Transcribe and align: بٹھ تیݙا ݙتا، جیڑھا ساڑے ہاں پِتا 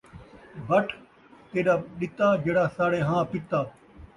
بٹھ 0.67 0.91
تیݙا 1.51 1.75
ݙتا، 1.99 2.27
جیڑھا 2.43 2.65
ساڑے 2.75 2.99
ہاں 3.07 3.23
پِتا 3.31 3.59